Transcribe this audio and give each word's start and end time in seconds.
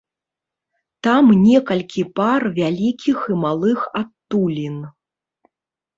Там 1.07 1.25
некалькі 1.47 2.01
пар 2.19 2.41
вялікіх 2.59 3.17
і 3.35 3.37
малых 3.45 3.79
адтулін. 4.03 4.77